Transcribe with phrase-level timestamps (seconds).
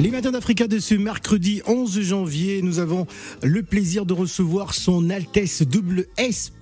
[0.00, 3.08] Les matins d'Africa de ce mercredi 11 janvier, nous avons
[3.42, 6.52] le plaisir de recevoir son Altesse double S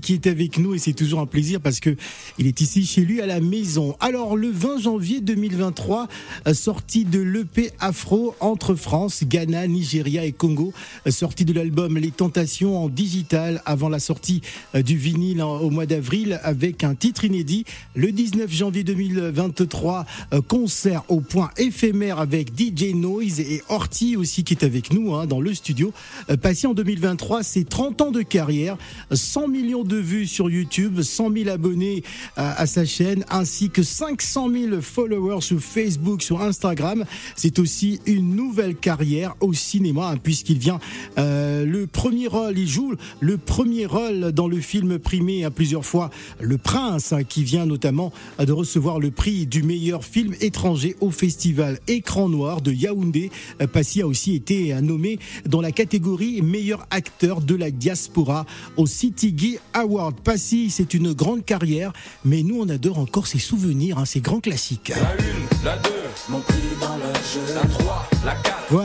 [0.00, 1.96] qui est avec nous et c'est toujours un plaisir parce que
[2.38, 3.94] il est ici chez lui à la maison.
[4.00, 6.08] Alors le 20 janvier 2023,
[6.54, 10.72] sortie de l'EP Afro entre France, Ghana, Nigeria et Congo,
[11.10, 14.40] sortie de l'album Les Tentations en digital avant la sortie
[14.74, 17.64] du vinyle au mois d'avril avec un titre inédit.
[17.94, 20.06] Le 19 janvier 2023,
[20.46, 25.26] concert au point éphémère avec DJ Noise et Horty aussi qui est avec nous hein,
[25.26, 25.92] dans le studio.
[26.30, 28.76] Euh, passé en 2023, c'est 30 ans de carrière,
[29.12, 32.02] 100 millions de vues sur YouTube, 100 000 abonnés
[32.38, 37.04] euh, à sa chaîne, ainsi que 500 000 followers sur Facebook, sur Instagram.
[37.36, 40.78] C'est aussi une nouvelle carrière au cinéma, hein, puisqu'il vient
[41.18, 45.84] euh, le premier rôle, il joue le premier rôle dans le film primé à plusieurs
[45.84, 46.10] fois,
[46.40, 51.10] Le Prince, hein, qui vient notamment de recevoir le prix du meilleur film étranger au
[51.10, 53.30] festival Écran Noir Yaoundé.
[53.60, 58.46] Euh, Passy a aussi été euh, nommé dans la catégorie meilleur acteur de la diaspora
[58.76, 60.20] au City Gay Award.
[60.20, 61.92] Passy, c'est une grande carrière,
[62.24, 64.88] mais nous on adore encore ses souvenirs, hein, ses grands classiques.
[64.90, 65.90] La une, la deux,
[66.28, 67.54] mon prix dans le jeu.
[67.54, 68.84] La 3, la 4, Ouais,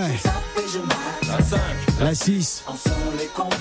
[1.27, 1.59] la 5.
[1.99, 2.63] la 6,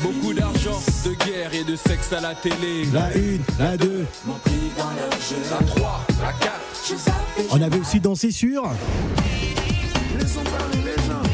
[0.02, 2.84] Beaucoup d'argent, de guerre et de sexe à la télé.
[2.92, 3.10] la 1,
[3.58, 4.06] la 2.
[4.26, 6.52] La 3, la 4.
[7.50, 8.64] On avait aussi dansé sur.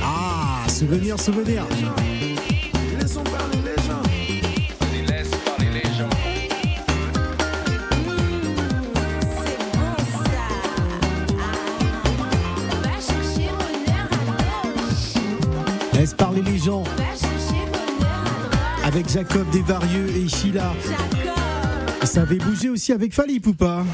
[0.03, 1.65] Ah, souvenir, souvenir.
[2.99, 4.03] Laisse parler les gens.
[12.83, 15.93] Va chercher bonheur à gauche.
[15.93, 18.85] Laisse parler les gens chercher bonheur à droite.
[18.85, 20.73] avec Jacob Desvarieux et Sheila.
[20.83, 22.05] Jacob.
[22.05, 23.85] Ça avait bougé aussi avec Fali Poupa.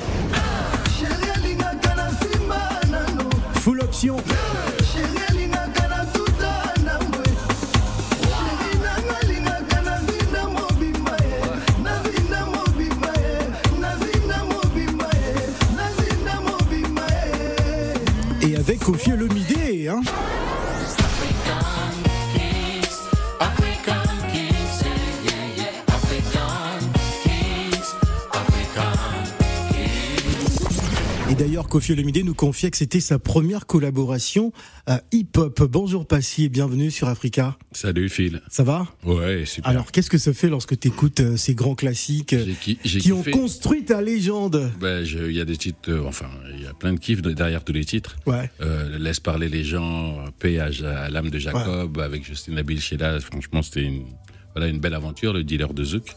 [3.54, 4.16] Full option.
[31.74, 34.52] Kofi Olomide nous confiait que c'était sa première collaboration
[34.86, 35.60] à hip-hop.
[35.64, 37.58] Bonjour Passy et bienvenue sur Africa.
[37.72, 38.42] Salut Phil.
[38.48, 38.86] Ça va?
[39.04, 39.68] Ouais, super.
[39.68, 43.84] Alors, qu'est-ce que ça fait lorsque tu écoutes ces grands classiques euh, qui ont construit
[43.84, 44.70] ta légende?
[44.78, 47.32] Ben, il y a des titres, euh, enfin, il y a plein de kiffs de-
[47.32, 48.14] derrière tous les titres.
[48.24, 48.48] Ouais.
[48.60, 50.70] Euh, Laisse parler les gens, paix à
[51.10, 53.18] l'âme de Jacob, avec Justine Nabil Sheila.
[53.18, 54.04] Franchement, c'était une,
[54.54, 56.14] voilà, une belle aventure, le dealer de Zouk.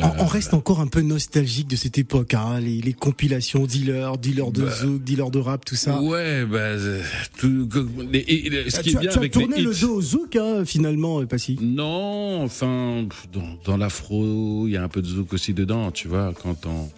[0.00, 4.16] On, on reste encore un peu nostalgique de cette époque, hein, les, les compilations dealer,
[4.16, 4.70] dealer de Bah.
[4.70, 6.00] zouk, dealer de rap, tout ça.
[6.00, 7.02] Ouais, ben, euh,
[7.38, 10.00] tout, ce Ah, qui tu est as, bien tu as tourné les le dos au
[10.00, 11.58] zouk, hein, finalement, euh, Passy.
[11.60, 16.08] Non, enfin, dans, dans l'afro, il y a un peu de zouk aussi dedans, tu
[16.08, 16.88] vois, quand on...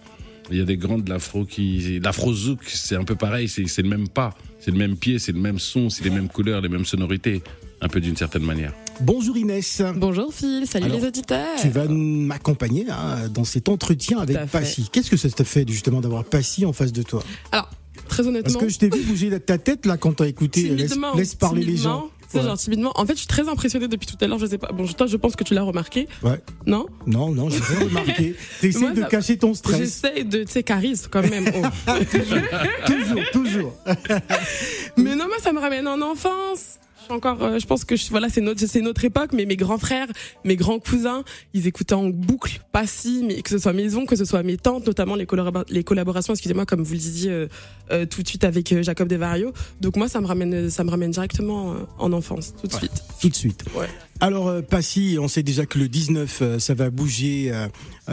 [0.51, 1.99] Il y a des grands de l'afro qui...
[1.99, 5.31] L'afro zouk, c'est un peu pareil, c'est le même pas, c'est le même pied, c'est
[5.33, 7.41] le même son, c'est les mêmes couleurs, les mêmes sonorités,
[7.81, 8.71] un peu d'une certaine manière.
[9.01, 9.81] Bonjour Inès.
[9.95, 11.55] Bonjour Phil, salut Alors, les auditeurs.
[11.61, 14.37] Tu vas m'accompagner hein, dans cet entretien avec.
[14.49, 14.89] Passy.
[14.91, 17.23] Qu'est-ce que ça te fait justement d'avoir Passy en face de toi?
[17.51, 17.69] Alors,
[18.07, 20.91] très honnêtement, Parce que je t'ai vu bouger ta tête là quand t'as écouté Laisse,
[20.91, 22.09] timidement, laisse parler les gens.
[22.29, 22.43] sais, Ouais.
[22.45, 22.91] genre timidement.
[22.95, 24.39] En fait, je suis très impressionnée depuis tout à l'heure.
[24.39, 24.71] Je sais pas.
[24.71, 26.39] Bon, toi, je pense que tu l'as remarqué, Ouais.
[26.65, 26.85] non?
[27.05, 28.35] Non, non, j'ai pas remarqué.
[28.61, 29.77] T'essaies Moi, de ça- cacher ton stress.
[29.77, 31.45] J'essaie de, tu sais, charisme quand même.
[31.55, 31.91] Oh.
[32.85, 33.73] toujours, toujours.
[34.97, 36.79] mais non, moi, ça me ramène en enfance.
[37.05, 39.55] Suis encore, euh, je pense que je, voilà, c'est notre, c'est notre époque, mais mes
[39.57, 40.07] grands frères,
[40.43, 41.23] mes grands cousins,
[41.53, 44.41] ils écoutaient en boucle, pas si, mais que ce soit mes oncles, que ce soit
[44.41, 47.47] mes tantes, notamment les, collabora- les collaborations, excusez-moi, comme vous le disiez euh,
[47.91, 49.53] euh, tout de suite avec euh, Jacob Desvario.
[49.81, 53.03] Donc moi, ça me ramène, ça me ramène directement euh, en enfance, tout de suite.
[53.21, 53.63] Tout de suite.
[53.75, 53.87] Ouais.
[54.19, 57.51] Alors, Passy, on sait déjà que le 19, euh, ça va bouger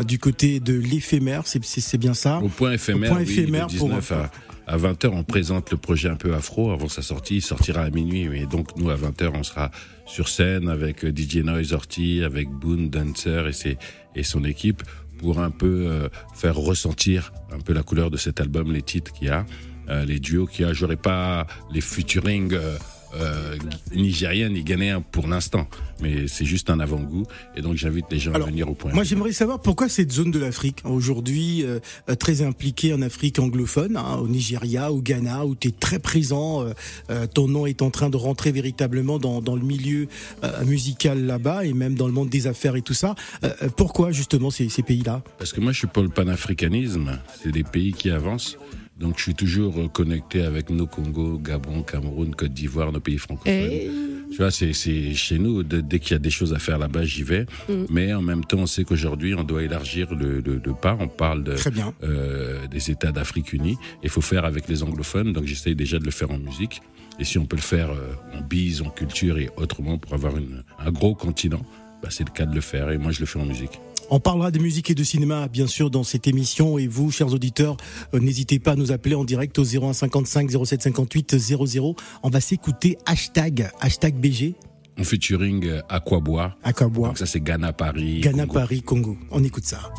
[0.07, 2.41] du côté de l'éphémère, c'est- bien ça?
[2.43, 4.31] Au point éphémère, point oui, éphémère pour- 19 à,
[4.67, 7.37] à 20h, on présente le projet un peu afro avant sa sortie.
[7.37, 8.29] Il sortira à minuit.
[8.35, 9.71] Et donc, nous, à 20h, on sera
[10.07, 13.79] sur scène avec euh, DJ Noise Orty, avec Boone Dancer et, ses,
[14.23, 14.83] son équipe
[15.19, 19.13] pour un peu euh, faire ressentir un peu la couleur de cet album, les titres
[19.13, 19.47] qu'il y a,
[19.89, 20.73] euh, les duos qu'il y a.
[20.73, 22.57] J'aurais pas les featuring
[23.15, 23.57] euh,
[23.95, 25.69] nigérien ni ghanéen pour l'instant,
[26.01, 27.25] mais c'est juste un avant-goût.
[27.57, 28.93] Et donc j'invite les gens Alors, à venir au point.
[28.93, 31.79] Moi, j'aimerais savoir pourquoi cette zone de l'Afrique, aujourd'hui euh,
[32.19, 36.63] très impliquée en Afrique anglophone, hein, au Nigeria, au Ghana, où tu es très présent,
[36.63, 36.73] euh,
[37.11, 40.09] euh, ton nom est en train de rentrer véritablement dans, dans le milieu
[40.45, 43.15] euh, musical là-bas et même dans le monde des affaires et tout ça.
[43.45, 45.23] Euh, pourquoi justement ces, ces pays-là?
[45.39, 47.19] Parce que moi, je suis pour le panafricanisme.
[47.43, 48.57] C'est des pays qui avancent.
[49.03, 53.19] Donc, je suis toujours euh, connecté avec nos Congo, Gabon, Cameroun, Côte d'Ivoire, nos pays
[53.19, 53.53] francophones.
[53.53, 53.91] Et
[54.31, 55.63] Tu vois, c'est chez nous.
[55.65, 57.47] dès qu'il y a des choses à faire là-bas, j'y vais.
[57.69, 57.73] Mm.
[57.91, 60.97] Mais en même temps, on sait qu'aujourd'hui, on doit élargir le, le, le pas.
[61.01, 61.93] On parle de, Très bien.
[62.05, 63.77] euh, des États d'Afrique unie.
[64.03, 65.33] Il faut faire avec les anglophones.
[65.33, 66.81] Donc, j'essaye déjà de le faire en musique.
[67.19, 70.37] Et si on peut le faire euh, en bise, en culture et autrement pour avoir
[70.37, 71.61] une, un gros continent,
[72.03, 72.91] bah, c'est le cas de le faire.
[72.91, 73.79] Et moi, je le fais en musique.
[74.11, 76.79] On parlera de musique et de cinéma, bien sûr, dans cette émission.
[76.79, 77.77] Et vous, chers auditeurs,
[78.15, 81.97] euh, n'hésitez pas à nous appeler en direct au 0155 0758 00.
[82.23, 84.55] On va s'écouter hashtag, hashtag BG,
[84.99, 86.55] En featuring euh, Aquabois.
[86.63, 88.21] Aquabois, Donc ça, c'est Ghana, Paris.
[88.21, 88.59] Ghana, Congo.
[88.59, 89.17] Paris, Congo.
[89.31, 89.91] On écoute ça.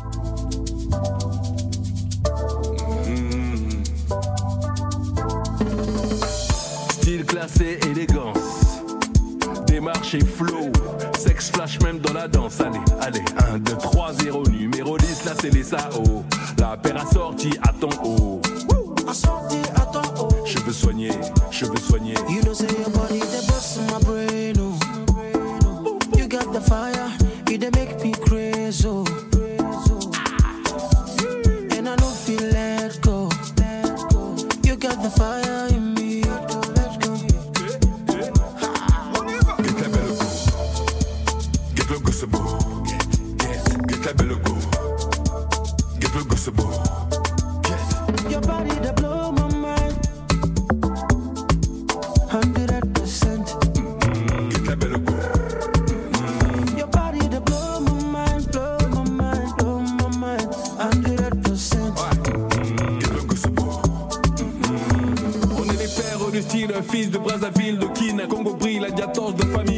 [6.90, 8.38] Style classé, élégance.
[9.66, 10.70] Démarche et flow.
[11.18, 12.60] Sex flash même dans la danse.
[12.60, 13.24] Allez, allez.
[13.52, 14.42] 1, 2, 3, 0.
[14.48, 16.24] Numéro 10, là c'est les SAO.
[16.58, 18.40] La paire assortie à ton haut.
[19.08, 20.46] Assorti à ton haut.
[20.46, 21.12] Cheveux soignés,
[21.50, 22.14] cheveux soignés.
[22.28, 23.20] You know, say your body,
[42.34, 42.84] beau.
[42.84, 44.54] Get, get la belle go.
[66.90, 69.73] Fils de Brazzaville, de Kin, Congo brille, la diatorce de famille.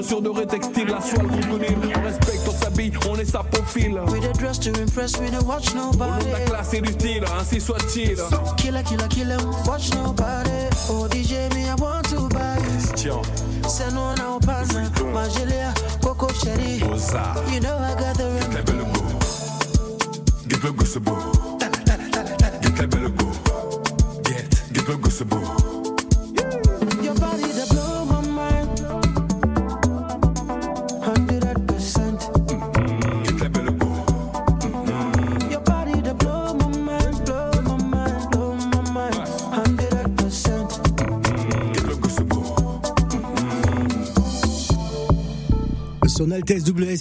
[0.00, 1.76] Chaussures dorées, textile, la soie, le crocodile.
[1.94, 4.00] On respecte, on s'habille, on est sa profil.
[4.08, 6.24] We the dress to impress, we don't watch Au nom nobody.
[6.26, 8.16] de la classe et du style, ainsi soit-il.
[8.56, 9.36] Killer, killer, killer,
[9.66, 10.50] watch nobody.
[10.88, 12.56] Oh DJ, me I want to buy.
[12.96, 13.20] Tiens,
[13.68, 16.80] Send on our partner, Magelia, Coco Sherry.
[16.80, 18.64] Oza, You know I got the la ring.
[18.64, 19.02] belle go.
[20.48, 21.12] Get le go, c'est beau.
[21.60, 23.26] Get belle go.
[24.24, 25.36] Get, get le go, c'est beau.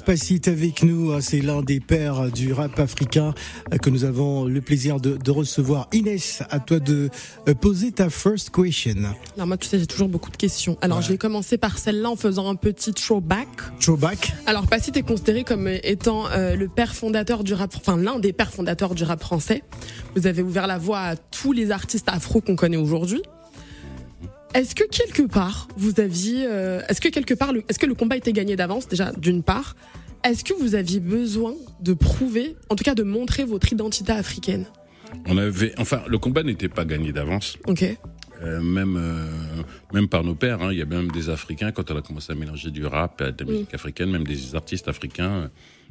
[0.05, 1.11] Passy est avec nous.
[1.11, 3.33] hein, C'est l'un des pères du rap africain
[3.73, 5.87] euh, que nous avons le plaisir de, de recevoir.
[5.91, 7.09] Inès, à toi de
[7.47, 9.15] euh, poser ta first question.
[9.35, 10.77] alors moi, tu sais, j'ai toujours beaucoup de questions.
[10.81, 13.47] Alors, je vais commencer par celle-là en faisant un petit throwback.
[13.79, 14.33] Throwback.
[14.45, 18.33] Alors, Passy est considéré comme étant euh, le père fondateur du rap, enfin l'un des
[18.33, 19.63] pères fondateurs du rap français.
[20.15, 23.23] Vous avez ouvert la voie à tous les artistes afro qu'on connaît aujourd'hui.
[24.53, 27.93] Est-ce que quelque part vous aviez, euh, est-ce que quelque part, le- est-ce que le
[27.93, 29.75] combat était gagné d'avance déjà d'une part?
[30.23, 34.65] Est-ce que vous aviez besoin de prouver, en tout cas de montrer votre identité africaine?
[35.27, 37.57] On avait, enfin, le combat n'était pas gagné d'avance.
[37.67, 37.83] Ok.
[38.41, 39.27] Euh, même euh,
[39.93, 40.69] même par nos pères, hein.
[40.71, 43.31] il y a même des Africains quand on a commencé à mélanger du rap à
[43.31, 45.49] de la musique africaine, même des artistes africains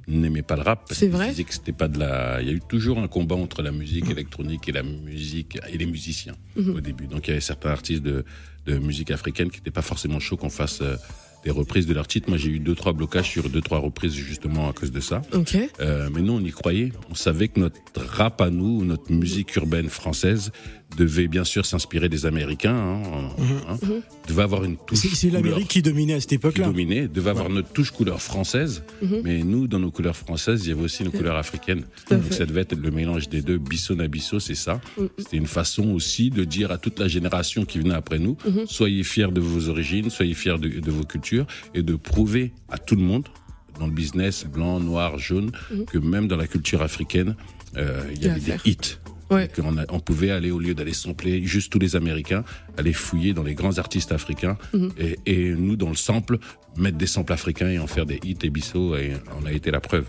[0.09, 2.41] n'aimaient pas le rap parce vrai disaient que c'était pas de la.
[2.41, 5.79] Il y a eu toujours un combat entre la musique électronique et la musique et
[5.79, 7.07] les musiciens au début.
[7.07, 8.25] Donc il y avait certains artistes de
[8.67, 10.97] de musique africaine qui n'étaient pas forcément chauds qu'on fasse euh,
[11.45, 12.29] des reprises de leur titre.
[12.29, 15.23] Moi j'ai eu deux trois blocages sur deux trois reprises justement à cause de ça.
[15.81, 16.93] Euh, mais nous, on y croyait.
[17.11, 20.53] On savait que notre rap à nous, notre musique urbaine française,
[20.97, 22.75] devait bien sûr s'inspirer des Américains.
[22.75, 23.03] Hein,
[23.69, 23.77] hein,
[24.27, 24.99] devait avoir une touche.
[25.15, 26.67] C'est l'Amérique qui dominait à cette qui époque-là.
[26.67, 28.83] dominait, devait avoir notre touche couleur française.
[29.25, 31.85] Mais nous, dans nos couleurs françaises, il y avait aussi nos couleurs africaines.
[32.11, 33.59] à Donc ça devait être le mélange des deux.
[33.59, 34.81] Bisso Nabisso, c'est ça.
[35.19, 39.03] C'était une façon aussi de dire à toute la génération qui venait après nous, soyez
[39.03, 42.97] fiers de vos origines, soyez fiers de, de vos cultures et de prouver à tout
[42.97, 43.29] le monde
[43.79, 45.53] dans le business blanc, noir, jaune,
[45.91, 47.37] que même dans la culture africaine,
[47.77, 48.99] euh, il y avait à des hits.
[49.31, 49.49] Ouais.
[49.59, 52.45] A- on pouvait aller, au lieu d'aller sampler juste tous les Américains,
[52.77, 54.57] aller fouiller dans les grands artistes africains
[54.99, 56.39] et, et nous, dans le sample,
[56.77, 59.71] mettre des samples africains et en faire des hits et bisous et on a été
[59.71, 60.07] la preuve.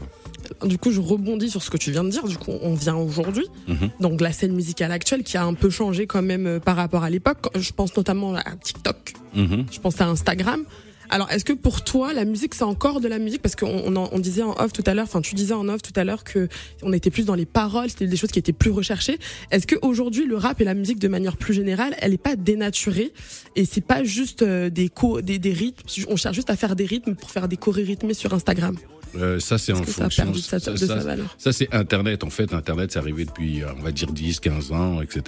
[0.65, 2.25] du coup, je rebondis sur ce que tu viens de dire.
[2.27, 3.45] Du coup, on vient aujourd'hui.
[3.67, 3.89] Mhm.
[3.99, 7.03] Donc, la scène musicale actuelle qui a un peu changé quand même euh, par rapport
[7.03, 7.47] à l'époque.
[7.57, 9.13] Je pense notamment à TikTok.
[9.35, 9.65] Mhm.
[9.71, 10.63] Je pense à Instagram.
[11.11, 13.41] Alors, est-ce que pour toi, la musique, c'est encore de la musique?
[13.41, 15.81] Parce qu'on on, on disait en off tout à l'heure, enfin, tu disais en off
[15.81, 16.47] tout à l'heure que
[16.83, 19.17] on était plus dans les paroles, c'était des choses qui étaient plus recherchées.
[19.49, 22.35] Est-ce que aujourd'hui, le rap et la musique, de manière plus générale, elle est pas
[22.35, 23.11] dénaturée?
[23.55, 25.87] Et c'est pas juste euh, des co, des, des rythmes?
[26.09, 28.75] On cherche juste à faire des rythmes pour faire des chorés rythmés sur Instagram.
[29.15, 30.23] Euh, ça, c'est en que ça a fonction.
[30.25, 32.23] perdu de sa, ça- de ça- sa valeur Ça, c'est Internet.
[32.23, 35.21] En fait, Internet, c'est arrivé depuis, euh, on va dire, 10, 15 ans, etc.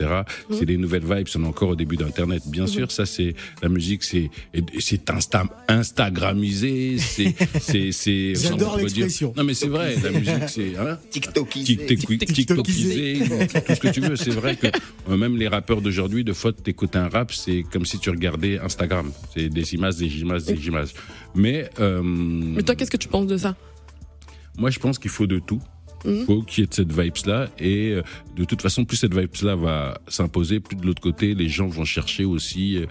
[0.50, 0.58] Mhm.
[0.60, 1.28] C'est des nouvelles vibes.
[1.36, 2.44] On est encore au début d'Internet.
[2.48, 4.30] Bien sûr, ça, c'est, la musique, c'est,
[4.80, 6.98] c'est Insta, Instagramisé.
[7.00, 7.34] C'est,
[8.36, 9.34] J'adore l'expression.
[9.36, 9.96] Non, mais c'est vrai.
[10.04, 10.98] La musique, c'est, hein.
[11.12, 11.76] TikTokisé.
[11.86, 14.16] Tik- tik- TikTokisé, tout ce que tu veux.
[14.16, 17.86] C'est vrai que euh, même les rappeurs d'aujourd'hui, de fois, t'écoutes un rap, c'est comme
[17.86, 19.12] si tu regardais Instagram.
[19.34, 20.90] C'est des images, des images, des images.
[21.36, 23.56] Mais, euh, Mais toi, qu'est-ce que tu penses de ça?
[24.58, 25.62] Moi, je pense qu'il faut de tout.
[26.04, 26.26] Il Mhm.
[26.26, 27.50] faut qu'il y ait de cette vibes-là.
[27.60, 28.02] Et euh,
[28.36, 31.86] de toute façon, plus cette vibes-là va s'imposer, plus de l'autre côté, les gens vont
[31.86, 32.86] chercher aussi euh,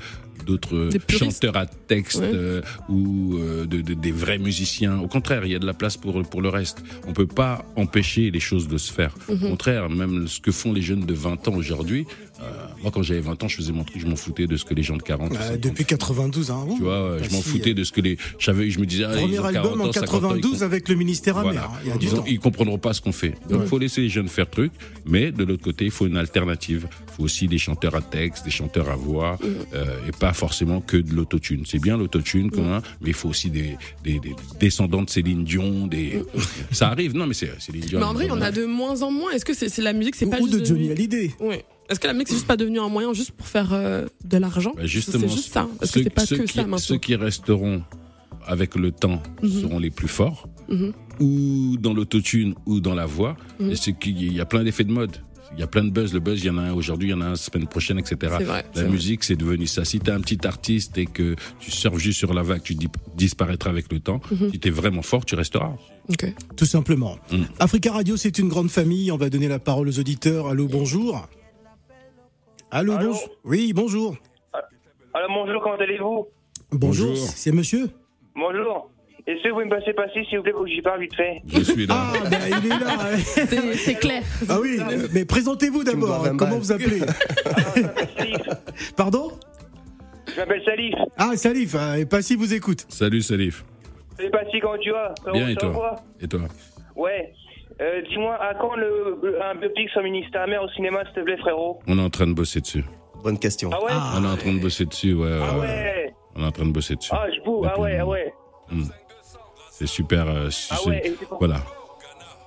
[0.45, 2.31] d'autres chanteurs à texte Ouais.
[2.33, 4.99] euh, ou euh, de, de- des vrais musiciens.
[5.01, 6.83] Au contraire, il y a de la place pour, pour le reste.
[7.07, 9.15] On peut pas empêcher les choses de se faire.
[9.29, 9.45] Mhm.
[9.45, 12.07] Au contraire, même ce que font les jeunes de 20 ans aujourd'hui.
[12.43, 12.45] euh,
[12.83, 14.73] moi, quand j'avais 20 ans, je faisais mon truc, je m'en foutais de ce que
[14.75, 16.67] les gens de 40 Euh, 50 depuis 92, hein.
[16.77, 18.17] tu vois, euh, je m'en si, foutais de ce que les.
[18.39, 20.51] Je me disais, ah, ils Premier ont album 40 en ans, 50 ans, ils 92
[20.53, 20.63] comptent.
[20.63, 21.53] avec le ministère amer.
[21.53, 21.67] Voilà.
[21.67, 21.79] hein.
[21.85, 22.25] Il y a du ils, ont- temps.
[22.27, 23.35] ils comprendront pas ce qu'on fait.
[23.49, 24.73] Donc, il faut laisser les jeunes faire truc,
[25.05, 26.89] mais de l'autre côté, il faut une alternative.
[27.09, 29.39] Il faut aussi des chanteurs à texte, des chanteurs à voix,
[29.75, 31.65] euh, et pas forcément que de l'autotune.
[31.67, 35.45] C'est bien l'autotune, quand même, mais il faut aussi des, des, des descendants de Céline
[35.45, 35.87] Dion.
[35.87, 36.23] Des...
[36.73, 38.01] Ça arrive, non, mais c'est Céline Dion.
[38.01, 39.31] Mais en vrai, il y en a de moins en moins.
[39.33, 41.31] Est-ce que c'est la musique, c'est pas ou juste de Johnny devenu- Hallyday.
[41.41, 41.65] Ouais.
[41.89, 44.37] Est-ce que la musique c'est juste pas devenu un moyen juste pour faire euh, de
[44.39, 44.73] l'argent?
[44.77, 45.69] Bah, justement, C'est juste ça.
[45.81, 46.79] Parce ceux, que c'est pas ceux que qui, ça maintenant?
[46.79, 47.83] ceux qui resteront
[48.47, 49.51] avec le temps Mhm.
[49.63, 50.93] seront les plus forts, Mhm.
[51.19, 53.37] ou dans l'autotune ou dans la voix.
[53.59, 53.73] Mhm.
[53.73, 55.17] Et qu'il y a plein d'effets de mode.
[55.54, 56.14] Il y a plein de buzz.
[56.14, 57.66] Le buzz, il y en a un aujourd'hui, il y en a un la semaine
[57.66, 58.37] prochaine, etc.
[58.40, 59.85] Vrai, La musique, c'est devenu ça.
[59.85, 62.88] Si t'es un petit artiste et que tu surfes juste sur la vague, tu dis-
[63.16, 64.21] disparaîtras avec le temps.
[64.30, 64.50] Mhm.
[64.52, 65.73] Si t'es vraiment fort, tu resteras.
[66.09, 66.33] Ok.
[66.57, 67.19] Tout simplement.
[67.33, 67.42] Mm.
[67.59, 69.11] Africa Radio, c'est une grande famille.
[69.12, 70.47] On va donner la parole aux auditeurs.
[70.47, 71.28] Allô, bonjour.
[72.71, 73.28] Allô, Allô bonjour.
[73.45, 74.16] Oui, bonjour.
[75.12, 76.26] Alors bonjour, comment allez-vous?
[76.73, 77.09] Bonjour.
[77.09, 77.16] Bonjour.
[77.16, 77.90] C'est monsieur?
[78.37, 78.88] Bonjour.
[79.27, 81.15] Est-ce que vous pouvez me passer passer, s'il vous plaît, pour que j'y parle vite
[81.15, 81.95] fait Je suis là.
[81.97, 83.17] Ah, ben, il est là.
[83.17, 84.23] C'est c'est clair.
[84.49, 84.79] Ah oui,
[85.12, 86.27] mais présentez-vous d'abord.
[86.39, 87.00] Comment vous appelez
[88.17, 88.37] Salif.
[88.97, 89.33] Pardon
[90.27, 90.95] Je m'appelle Salif.
[91.19, 92.87] Ah, Salif, euh, et Passy vous écoute.
[92.89, 93.65] Salut Salif.
[94.17, 96.41] Salut Passy, comment tu vas Bien et toi Et toi
[96.97, 97.33] Ouais.
[97.81, 101.39] Euh, Dis-moi, à quand le, un biopic sur Ministère Mère au cinéma, s'il te plaît,
[101.39, 102.85] frérot On est en train de bosser dessus.
[103.23, 103.71] Bonne question.
[103.73, 104.15] Ah ouais Ah.
[104.19, 105.39] On est en train de bosser dessus, ouais.
[105.43, 105.67] Ah ouais.
[105.67, 107.11] ouais On est en train de bosser dessus.
[107.15, 108.33] Ah, je bouge, ah ouais, ah ouais.
[109.81, 110.29] C'est super.
[110.29, 111.63] euh, Ah c'est- ouais, et c'est pour- Voilà.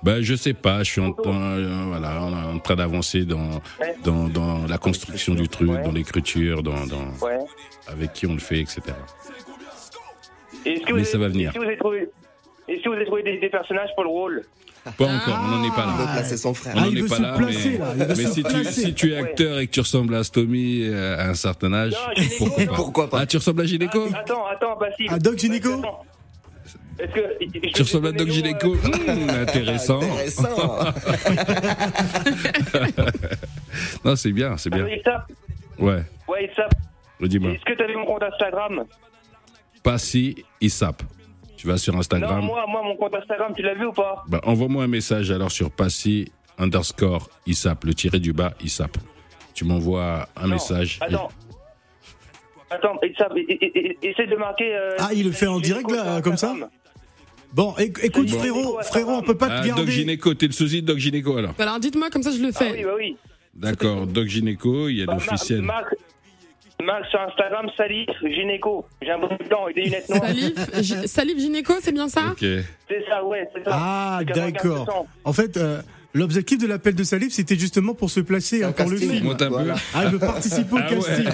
[0.04, 3.24] Ben, je sais pas, je suis en, train- euh, voilà, on est en train d'avancer
[3.24, 3.50] dans,
[3.80, 3.96] Ouais.
[4.04, 5.82] dans, dans la construction du truc, Ouais.
[5.82, 7.38] dans l'écriture, dans, dans, Ouais.
[7.88, 8.82] avec qui on le fait, etc.
[10.64, 11.50] Que Mais ça va venir.
[11.50, 12.08] Est-ce que vous avez trouvé,
[12.68, 14.42] que vous avez trouvé des, des personnages pour le rôle?
[14.84, 16.12] Pas encore, on n'en est pas là.
[16.12, 16.74] placer son frère.
[16.76, 18.64] On Ah, n'en il est pas là, placer, mais, là, si, tu,
[18.94, 22.24] si es acteur et que tu ressembles à Stomy euh, à un certain âge, Non,
[22.38, 22.74] pourquoi pas?
[22.74, 23.18] Pourquoi pas?
[23.20, 25.06] Ah, tu ressembles à Gynéco Attends, attends, Passy.
[25.08, 25.70] À Doc Gynéco
[26.96, 27.20] que.
[27.40, 30.00] je Tu ressembles à vais Doc l'eau, euh, Hum, Intéressant.
[30.02, 30.84] Intéressant.
[34.04, 34.84] Non, c'est bien, c'est bien.
[35.78, 36.68] Ouais, Ouais, Issa.
[37.20, 37.52] redis-moi.
[37.52, 38.84] Est-ce que tu avais mon compte Instagram?
[39.82, 41.02] Pas si ISAP.
[41.56, 42.44] Tu vas sur Non, Instagram.
[42.44, 44.22] moi, moi, mon compte Instagram, tu l'as vu ou pas?
[44.28, 48.96] Bah, envoie-moi un message alors sur Passy underscore ISAP, le tiré du bas ISAP.
[49.54, 50.98] Tu m'envoies un Non, message.
[51.00, 51.30] et- Attends.
[52.70, 54.74] Attends, Issa, e- essaie de marquer.
[54.74, 56.54] euh, Ah, il le fait en direct, là, sur comme ça?
[57.54, 58.38] Bon, éc- écoute, Bon.
[58.38, 59.92] frérot, frérot, on peut pas Ah, te Doc garder.
[59.92, 61.54] Gynéco, t'es le sosie de Doc Gynéco alors.
[61.58, 62.72] Alors dites-moi comme ça je le Ah fais.
[62.72, 63.16] oui, bah oui.
[63.54, 65.62] D'accord, Doc Gynéco, il y a Bah, l'officiel.
[65.62, 65.94] Marc,
[66.82, 68.84] Marc sur Instagram, Salif, gynéco.
[69.00, 70.22] J'ai un bon blanc et des lunettes noires.
[70.26, 72.30] Salif, Salif Gynéco, c'est bien ça?
[72.32, 72.38] Ok.
[72.40, 73.70] C'est ça, ouais, c'est ça.
[73.72, 74.52] Ah, C'est 95%.
[74.52, 75.06] d'accord.
[75.24, 75.80] En fait, euh,
[76.14, 79.34] l'objectif de l'appel de Salif, c'était justement pour se placer hein, pour le film.
[79.40, 79.48] Un.
[79.48, 79.74] Voilà.
[79.94, 80.96] Ah, il veut participer au Ah ouais.
[80.96, 81.24] casting.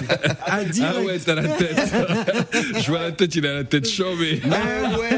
[0.45, 0.95] Ah, direct.
[0.97, 1.77] Ah ouais, t'as la tête.
[2.81, 4.41] Je vois la tête, il a la tête chambée.
[4.45, 5.09] Ah ouais.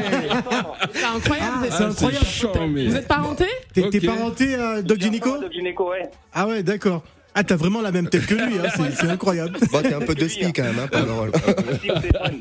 [0.92, 1.66] C'est incroyable.
[1.70, 2.26] Ah, c'est incroyable.
[2.26, 2.88] chambé.
[2.88, 6.10] Vous êtes parenté T'es parenté à Doc Gynéco Doc Gynéco, ouais.
[6.32, 7.02] Ah ouais, d'accord.
[7.36, 9.58] Ah, t'as vraiment la même tête que lui, hein, c'est- incroyable.
[9.72, 11.32] Bon, t'es un peu de spi quand même, hein, pour le rôle.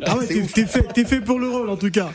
[0.06, 2.12] Ah ouais, t'es fait, t'es fait pour le rôle en tout cas.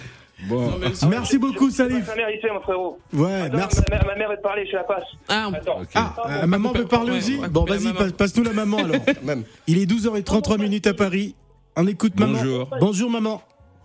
[0.47, 0.71] Bon,
[1.11, 2.07] Merci beaucoup, Salif.
[2.07, 2.99] Ma mère ici, mon frérot.
[3.12, 3.80] Ouais, Attends, merci.
[3.90, 5.04] Ma, mère- ma mère veut parler, je la passe.
[5.28, 5.80] Ah, Attends.
[5.97, 9.00] Ah, euh, maman veut parler Ouais, aussi ouais, Bon, vas-y, passe- passe-nous la maman alors.
[9.25, 9.42] Même.
[9.66, 11.35] Il est 12h33 minutes à Paris.
[11.76, 12.38] On écoute maman.
[12.38, 12.68] Bonjour.
[12.80, 13.42] Bonjour maman.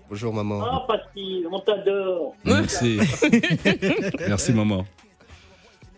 [0.09, 0.61] Bonjour maman.
[0.63, 2.35] Ah, Pasti, on t'adore.
[2.43, 2.99] Merci.
[4.27, 4.85] Merci, maman.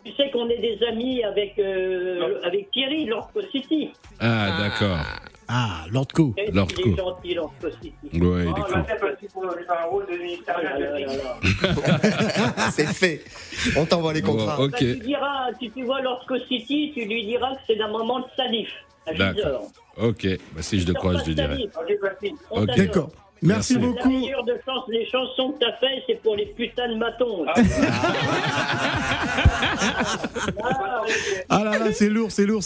[0.06, 3.90] Tu sais qu'on est des amis avec, euh, avec Thierry, Lordco City.
[4.20, 4.98] Ah, d'accord.
[5.00, 5.20] Ah,
[5.92, 6.34] Lord Co.
[6.54, 6.90] Lord Il Co.
[6.92, 7.94] est gentil, Lordco City.
[8.14, 8.84] Ouais, il est Oh, cool.
[12.58, 12.70] Ah.
[12.72, 13.24] C'est fait.
[13.78, 14.56] On t'envoie les contrats.
[14.58, 14.78] Bon, Bah, ok.
[14.80, 18.26] tu diras, si tu vois Lordco City, tu lui diras que c'est la maman de
[18.36, 18.70] Salif,
[19.18, 19.72] D'accord.
[19.98, 20.28] Ok.
[20.54, 21.70] Bah, si je le croise, je le dirai.
[21.80, 22.00] Ok,
[22.52, 22.76] Ok.
[22.78, 23.10] D'accord.
[23.42, 23.74] Merci, Merci.
[23.74, 24.10] La beaucoup.
[24.10, 27.46] meilleure de chance, les chansons que t'as fait, c'est pour les putains de matons.
[31.50, 32.62] Ah là là, c'est lourd, c'est lourd.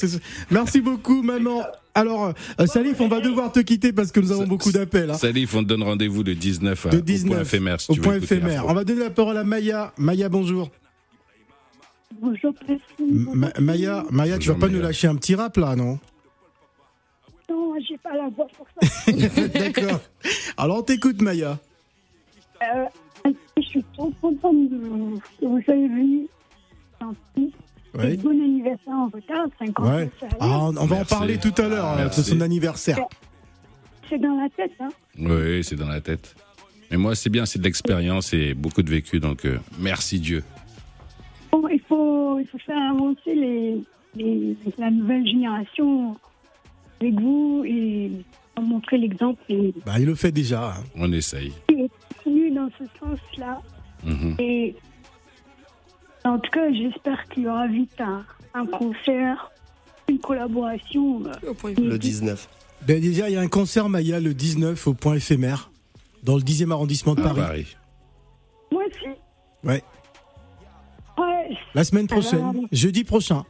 [0.51, 1.63] Merci beaucoup, maman.
[1.99, 5.11] Alors, euh, Salif, on va devoir te quitter parce que nous avons beaucoup d'appels.
[5.11, 5.15] hein.
[5.15, 7.81] Salif, on te donne rendez-vous le 19 à, De au 19 point éphémère.
[7.81, 8.65] Si au tu point éphémère.
[8.67, 9.93] On va donner la parole à Maya.
[9.97, 10.69] Maya, bonjour.
[12.21, 12.53] Bonjour,
[13.09, 15.99] Ma- Maya, Maya, tu vas pas nous lâcher un petit rap là, non
[17.49, 19.11] Non, j'ai pas la voix pour ça.
[19.53, 20.01] D'accord.
[20.57, 21.57] Alors, on t'écoute, Maya.
[22.61, 24.77] Euh, je suis trop contente de,
[25.39, 26.27] que vous avez vu.
[27.97, 28.13] Ouais.
[28.13, 29.95] Et Bon anniversaire en retard, 50 ans.
[29.97, 30.09] Ouais.
[30.39, 32.23] Ah, on on va en parler tout à l'heure euh, de Merci.
[32.23, 32.99] son anniversaire.
[34.09, 34.89] C'est dans la tête, hein.
[35.19, 36.35] Oui, c'est dans la tête.
[36.91, 39.19] Mais moi, c'est bien, c'est de l'expérience et beaucoup de vécu.
[39.19, 40.43] Donc, euh, merci Dieu.
[41.51, 43.83] Bon, il faut, il faut faire avancer les,
[44.15, 46.15] les, la nouvelle génération
[47.01, 48.11] avec vous et
[48.61, 50.71] montrer l'exemple et Bah, il le fait déjà.
[50.71, 50.83] hein.
[50.95, 51.53] On essaye.
[51.67, 53.61] continuer dans ce sens-là.
[54.03, 54.35] Mhm.
[54.39, 54.75] Et
[56.25, 58.23] en tout cas, j'espère qu'il y aura vite un,
[58.53, 59.51] un concert,
[60.07, 61.23] une collaboration.
[61.25, 62.47] euh, Le 19.
[62.87, 65.71] Ben, déjà, il y a un concert, Maya, le 19 au point éphémère,
[66.23, 67.39] dans le 10e arrondissement de Paris.
[67.41, 67.77] Paris.
[68.71, 69.09] Moi aussi.
[69.63, 69.83] Ouais.
[71.17, 73.43] Ouais, La semaine Alors, prochaine, jeudi prochain.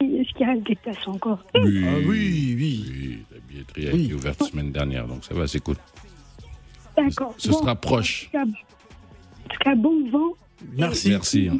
[0.00, 1.42] est-ce qu'il reste des places encore?
[1.54, 2.84] Oui, Ah oui, oui.
[2.90, 4.04] oui, La billetterie a Oui.
[4.04, 5.76] été ouverte la semaine dernière, donc ça va, c'est cool.
[6.96, 7.34] D'accord.
[7.38, 8.28] Ce Bon, sera proche.
[8.34, 8.58] En tout cas,
[9.44, 10.32] en tout cas, bon vent.
[10.76, 11.10] Merci.
[11.10, 11.50] Merci.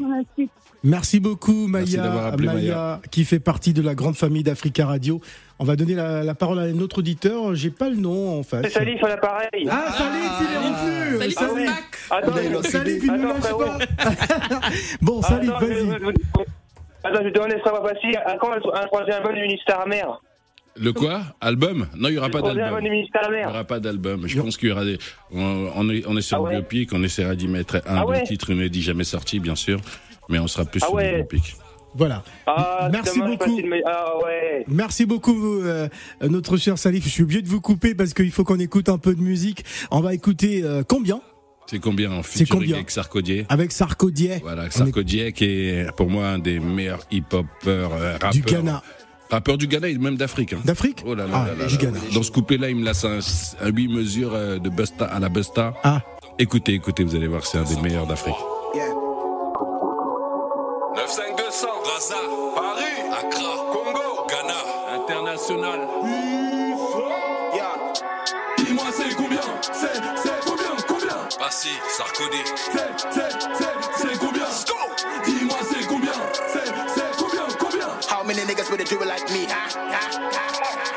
[0.85, 3.01] Merci beaucoup, Merci Maya, d'avoir appelé, Maya.
[3.13, 5.21] qui fait partie de la grande famille d'Africa Radio.
[5.61, 7.55] On va donner la, la parole à un autre auditeur.
[7.55, 8.63] J'ai pas le nom en face.
[8.65, 9.69] C'est Salif à l'appareil.
[9.71, 11.33] Ah, Salif, il est revenu.
[11.33, 11.71] Salif.
[12.11, 14.61] Attends, Salif, il ne Attends, lâche pas.
[15.01, 16.15] bon, Salif, Attends, je- vas-y.
[17.05, 18.17] Attends, je vais te demander ça va passer.
[18.27, 20.21] À quand un troisième album du ministère mère
[20.77, 21.23] Le quoi?
[21.41, 21.87] Album?
[21.97, 22.81] Non, il n'y aura pas d'album.
[22.83, 22.91] Il
[23.39, 24.27] n'y aura pas d'album.
[24.27, 24.99] Je pense qu'il y aura des.
[25.33, 27.81] On, on est, on est sur Ah le ouais biopic, on essaiera d'y mettre un,
[27.87, 29.81] Ah deux ouais titres inédits jamais sortis, bien sûr.
[30.29, 31.11] Mais on sera plus Ah sur ouais.
[31.13, 31.57] le biopic.
[31.95, 32.25] Voilà.
[32.47, 33.55] Ah, Merci dommage, beaucoup.
[33.57, 34.65] Pasti, mais- Ah ouais.
[34.67, 35.89] Merci beaucoup, euh,
[36.23, 37.05] notre cher Salif.
[37.05, 39.65] Je suis obligé de vous couper parce qu'il faut qu'on écoute un peu de musique.
[39.91, 41.21] On va écouter euh, combien?
[41.67, 45.95] C'est combien en C'est featuring combien avec Sarkodier avec Sarkodier Voilà, est- Sarkodier qui est
[45.97, 48.31] pour moi un des meilleurs hip-hopeurs, euh, rappeurs.
[48.31, 48.83] du Ghana.
[49.33, 50.53] Rappeur du Ghana et même d'Afrique.
[50.53, 50.61] hein.
[50.65, 51.81] D'Afrique Oh là là Ah, là là du là.
[51.85, 51.99] Ghana.
[52.15, 53.19] Dans ce couplet-là, il me laisse un,
[53.65, 55.73] un 8 mesures euh, de Busta à la Busta.
[55.83, 56.03] Ah.
[56.39, 58.35] Écoutez, écoutez, vous allez voir, c'est un des meilleurs d'Afrique.
[60.95, 62.15] 95200, Gaza,
[62.55, 65.81] Paris, Accra, Congo, Ghana, international.
[68.59, 69.41] Dis-moi c'est combien?
[69.63, 70.77] C'est, c'est combien?
[70.87, 71.17] Combien?
[71.39, 71.69] Passy.
[71.89, 72.03] C'est,
[72.73, 73.21] c'est, c'est,
[73.55, 73.72] c'est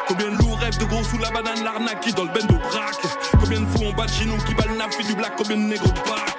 [0.07, 3.01] Combien de loups rêvent de gros sous la banane l'arnaque qui dans le bendo braque?
[3.39, 5.33] Combien de fous on bat de chez nous qui bat le naf et du black
[5.37, 6.35] Combien de négros de bac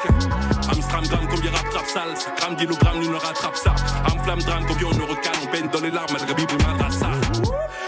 [0.70, 2.14] Amstram gramme combien rap trap sale?
[2.16, 3.74] 5 grammes d'illogramme nous ne rattrape ça.
[4.12, 7.10] Amflamme drame combien on ne recale On peine dans les larmes malgré Bible madrassa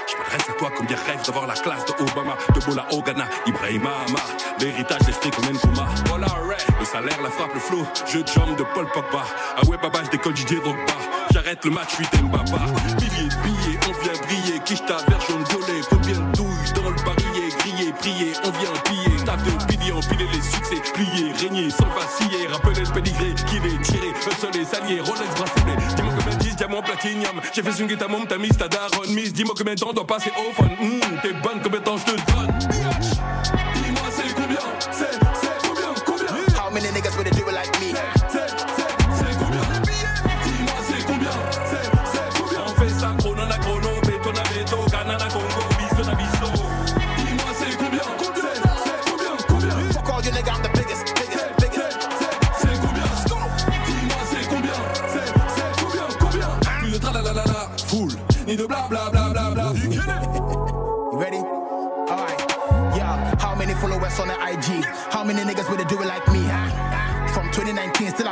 [0.07, 3.27] Je m'adresse à toi combien rêve d'avoir la classe de Obama De Bola au Ghana
[3.47, 4.21] Ibrahim Mahama
[4.59, 6.29] L'héritage d'esprit qu'on mène Kuma Voilà
[6.81, 7.87] Le salaire la frappe le flow.
[8.07, 9.25] Je jump de Paul Pogba.
[9.57, 10.95] Ah ouais baba je décolle Didier Drogba
[11.33, 12.43] J'arrête le match 8 Mbaba
[12.97, 14.61] Milliers de on vient briller.
[14.65, 15.81] Quiche ta jaune violet.
[15.91, 19.25] Combien de douilles dans le barillet Griller, prier, on vient piller.
[19.25, 20.83] Taf de pilier, empiler les succès.
[20.95, 22.47] Plier, régner, sans vaciller.
[22.49, 24.09] Rappeler le pédigré, qui est tiré.
[24.09, 25.77] Un seul les alliés, Rolex bracelet.
[25.97, 27.41] Dis-moi combien de 10 diamants platinium.
[27.55, 29.33] J'ai fait une ta môme, t'as mis ta daronne mise.
[29.33, 30.69] Dis-moi combien de temps doit passer au fun.
[30.81, 33.68] Hum, T'es bonne, combien de temps je te donne?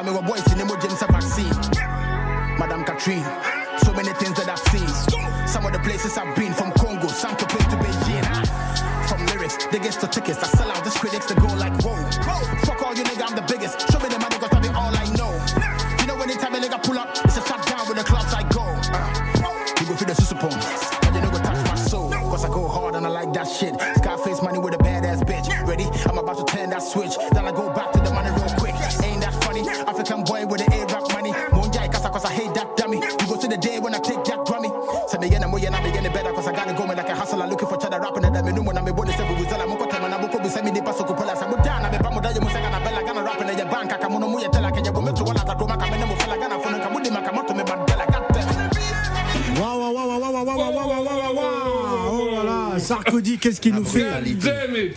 [0.06, 0.64] 2019, still I'm a boy in the
[1.02, 2.58] a vaccine.
[2.58, 3.26] Madame Catherine.
[3.84, 4.88] So many things that I've seen.
[5.46, 8.24] Some of the places I've been, from Congo, some to place to Beijing.
[9.08, 10.42] From lyrics, they get to tickets.
[10.42, 11.96] I sell out Most critics that go like, whoa.
[12.22, 12.55] Fuck
[53.38, 54.04] qu'est-ce qu'il nous fait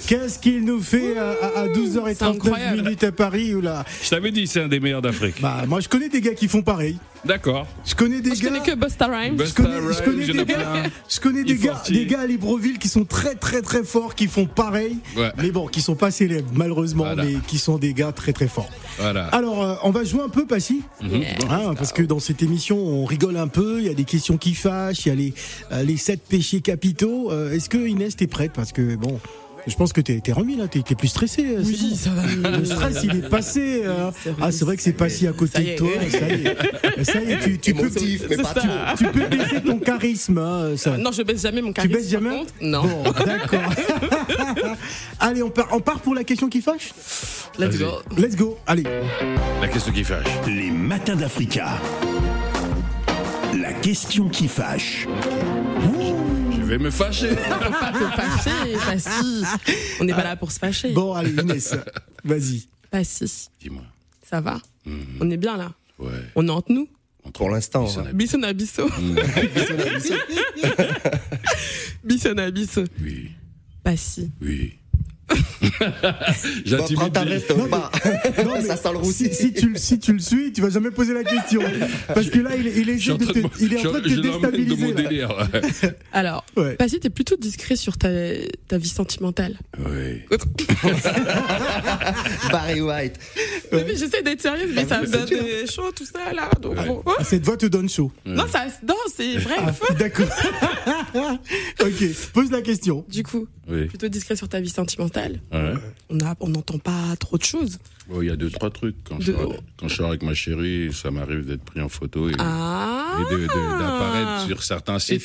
[0.07, 2.81] Qu'est-ce qu'il nous fait à, à- à 12h39 incroyable.
[2.81, 5.35] minutes à Paris ou là Je t'avais dit, c'est un des meilleurs d'Afrique.
[5.41, 6.97] Bah, moi, je connais des gars qui font pareil.
[7.25, 7.67] D'accord.
[7.85, 8.49] Je connais des Je gars.
[8.49, 9.37] connais que Busta Rhymes.
[9.43, 13.03] Je connais, je des gars, je connais des gars, des gars à Libreville qui sont
[13.03, 15.31] très très très forts, qui font pareil, Ouais.
[15.37, 17.25] mais bon, qui sont pas célèbres malheureusement, Voilà.
[17.25, 18.69] mais qui sont des gars très très forts.
[18.99, 19.25] Voilà.
[19.27, 20.81] Alors, euh, on va jouer un peu, Passy.
[21.03, 23.79] Hein, parce que dans cette émission, on rigole un peu.
[23.79, 25.33] Il y a des questions qui fâchent, il y a les
[25.73, 27.31] euh, les sept péchés capitaux.
[27.33, 28.53] Euh, Est-ce que Inès t'es prête?
[28.53, 29.19] Parce que bon.
[29.67, 31.43] Je pense que t'es remis là, t'es plus stressé.
[31.45, 31.95] euh, Oui, bon.
[31.95, 32.57] ça va.
[32.57, 33.81] Le stress, il est passé.
[33.85, 34.09] euh.
[34.23, 35.89] c'est vrai, ah, c'est vrai que c'est passé à côté de toi.
[36.09, 40.37] Ça y est, ça y est tu, tu peux, tu peux baisser ton charisme.
[40.39, 40.97] hein, ça.
[40.97, 41.93] Non, je baisse jamais mon Tu charisme.
[41.93, 42.45] baisses jamais par.
[42.61, 42.81] Non.
[42.83, 43.73] Bon, d'accord.
[45.19, 46.91] Allez, on part, on part pour la question qui fâche
[47.59, 48.01] Let's go.
[48.17, 48.57] Let's go.
[48.65, 48.83] Allez.
[49.61, 50.25] La question qui fâche.
[50.47, 51.77] Les matins d'Africa.
[53.59, 55.05] La question qui fâche.
[56.69, 57.29] Vais me fâcher.
[57.35, 59.43] Faut pas te fâcher, pas si.
[59.99, 60.91] On n'est pas là pour se fâcher.
[60.93, 61.75] Bon, allez, Inès,
[62.23, 62.67] vas-y.
[62.91, 63.49] Pas si.
[63.61, 63.83] Dis-moi.
[64.27, 65.17] Ça va Mhm.
[65.21, 65.71] On est bien là.
[65.99, 66.09] Ouais.
[66.35, 66.87] On est entre nous.
[67.33, 67.83] Pour l'instant.
[67.83, 68.89] Bisson à- Bisson à bisso.
[72.03, 72.83] Bisson à bisso.
[73.01, 73.31] Oui,
[73.83, 74.31] Pas si.
[74.41, 74.75] oui.
[76.65, 77.91] J'intimide prends ta les- veste, on part.
[78.45, 79.33] Non, mais Ça sent le si, roussi.
[79.33, 81.61] si tu, le- si tu le suis, tu vas jamais poser la question.
[82.07, 84.21] Parce que là, il, il essaie de te, il est en train de te l'emmène
[84.21, 84.93] de mon déstabiliser.
[84.93, 85.49] délire.
[86.11, 86.75] Alors, Ouais.
[86.75, 88.09] pas si t'es plutôt discret sur ta,
[88.67, 89.57] ta vie sentimentale.
[89.77, 90.21] Oui.
[92.51, 93.15] Barry White.
[93.71, 96.49] Oui, mais J'essaie d'être sérieuse, mais ça me donne des chaud, tout ça là.
[96.61, 97.03] Donc, bon.
[97.05, 98.11] Ah, Cette voix te donne chaud.
[98.25, 99.81] Non, ça, non, c'est bref.
[99.89, 100.27] Ah, D'accord.
[101.81, 103.05] ok, pose la question.
[103.09, 103.85] Du coup, Oui.
[103.85, 105.18] plutôt discret sur ta vie sentimentale.
[105.51, 105.73] Ouais.
[106.39, 107.77] On n'entend pas trop de choses.
[108.07, 108.95] Bon, il y a deux, trois trucs.
[109.03, 109.37] Quand, je, De-
[109.77, 113.17] quand je sors avec ma chérie, ça m'arrive d'être pris en photo et, Ah.
[113.19, 115.21] et de- de- d'apparaître sur certains sites.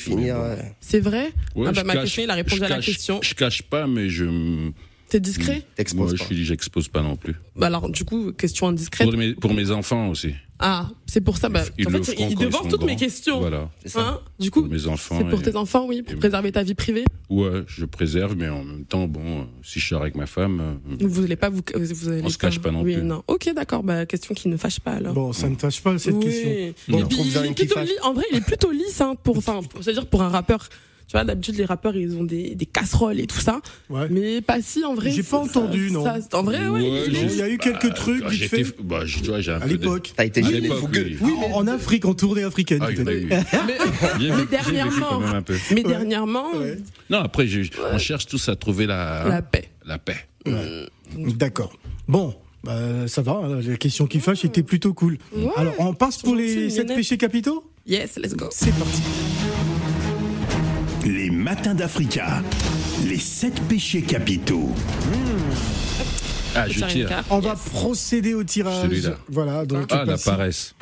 [0.79, 1.31] C'est vrai?
[1.55, 3.19] Ouais, Ah bah, je Ma cache- question, il a répondu à la cache- question.
[3.23, 4.69] Je cache pas, mais je.
[5.09, 5.63] T'es discret?
[5.95, 7.35] Moi, je suis, j'expose pas non plus.
[7.55, 9.07] Bah alors, du coup, question indiscrète.
[9.09, 10.33] Pour mes, pour mes enfants aussi.
[10.57, 11.49] Ah, c'est pour ça.
[11.49, 13.39] Bah, Ils en fait, feront ils toutes mes questions.
[13.41, 13.69] Voilà.
[13.85, 13.99] Ça.
[14.07, 15.15] Hein du coup, Pour mes enfants.
[15.17, 17.03] c'est pour et- tes enfants, oui, pour et- préserver ta vie privée.
[17.29, 20.61] Ouais, je préserve, mais en même temps, bon, euh, si je sors avec ma femme,
[20.61, 23.03] euh, Vous voulez pas vous, vous allez On se cache pas non oui, plus.
[23.03, 23.21] Non.
[23.27, 23.83] Ok, d'accord.
[23.83, 25.13] Bah, question qui ne fâche pas alors.
[25.13, 26.23] Bon, ça ne fâche pas cette Oui.
[26.23, 26.49] question.
[26.87, 30.05] Bon, il est plutôt li- en vrai, il est plutôt lisse, hein, pour, enfin, c'est-à-dire
[30.07, 30.69] pour un rappeur.
[31.07, 33.61] Tu vois, d'habitude, les rappeurs, ils ont des, des casseroles et tout ça.
[33.91, 34.07] Ouais.
[34.09, 35.11] Mais pas si, en vrai.
[35.11, 36.03] J'ai pas entendu, ça- non.
[36.03, 36.81] ça- en vrai, ouais.
[36.81, 38.63] Ouais, il est- Non, il y a eu quelques trucs quand vite fait.
[38.83, 40.13] Bah, je- tu vois, j'ai un À l'époque.
[40.17, 41.05] T'as été fougueux.
[41.05, 41.17] oui.
[41.21, 42.79] Oui, en, en Afrique, en tournée africaine.
[42.81, 43.29] Ah, en a eu.
[44.19, 45.21] Mais, dernièrement,
[45.71, 46.45] mais dernièrement.
[47.09, 47.47] Non, après,
[47.93, 49.69] on cherche tous à trouver la, la paix.
[49.85, 50.17] la paix.
[51.15, 51.77] D'accord.
[52.07, 52.33] Bon.
[52.63, 55.17] bah, ça va, hein, la question qui fâche était plutôt cool.
[55.35, 55.49] Ouais.
[55.55, 56.97] Alors, on passe pour les sept Minette.
[56.97, 57.63] péchés capitaux?
[57.85, 58.47] Yes, let's go.
[58.51, 59.01] C'est parti.
[61.05, 62.41] Les matins d'Africa.
[63.07, 64.73] Les sept péchés capitaux.
[66.57, 67.23] Ah, je tire.
[67.29, 68.83] On va procéder au tirage.
[68.83, 69.17] Celui-là.
[69.27, 70.73] Voilà, donc Ah, la paresse.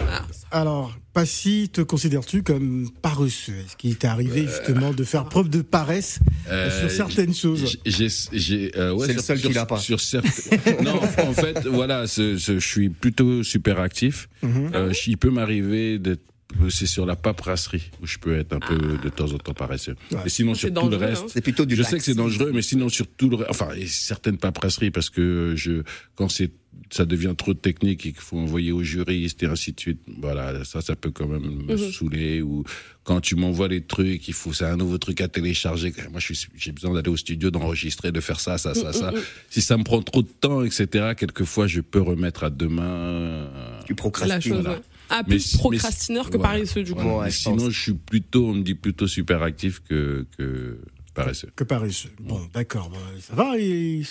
[0.52, 3.54] Alors, Passy, te considères-tu comme paresseux?
[3.66, 7.78] Est-ce qu'il t'est arrivé justement de faire preuve de paresse Euh, sur certaines choses?
[7.86, 9.78] euh, ouais, C'est le seul qui l'a pas.
[9.80, 14.30] Sur certaines- non, en fait, voilà, je suis plutôt super actif.
[14.44, 14.72] Mhm.
[14.76, 16.22] Euh, il peut m'arriver d'être
[16.70, 19.96] c'est sur la paperasserie où je peux être un peu de temps en temps paresseux.
[20.12, 20.20] Ouais.
[20.24, 21.28] Mais sinon, sur tout le dangereux, reste, hein.
[21.34, 23.70] C'est plutôt du je sais que c'est dangereux, mais sinon sur tout le reste, enfin,
[23.76, 25.84] et certaines paperasseries parce que je,
[26.16, 26.52] quand c'est,
[26.90, 30.64] ça devient trop technique et qu'il faut envoyer au juriste et ainsi de suite, voilà,
[30.64, 31.92] ça, ça peut quand même me Mhm.
[31.92, 32.64] saouler ou
[33.04, 35.94] quand tu m'envoies les trucs, il faut, c'est un nouveau truc à télécharger.
[36.12, 36.20] Moi,
[36.56, 39.12] j'ai besoin d'aller au studio, d'enregistrer, de faire ça, ça, ça, ça.
[39.50, 42.84] Si ça me prend trop de temps, etc., quelquefois, je peux remettre à demain.
[42.84, 44.54] euh, Tu La procrastines.
[44.54, 44.80] voilà.
[45.10, 46.54] Ah, Mais- plus mais- procrastineur que voilà.
[46.54, 47.02] paresseux, du coup.
[47.02, 50.80] Ouais, Mais je sinon, je suis plutôt, on me dit plutôt super actif que, que
[51.14, 51.50] paresseux.
[51.56, 52.10] Que paresseux.
[52.20, 52.90] Bon, d'accord.
[52.90, 54.02] bah, ça va et-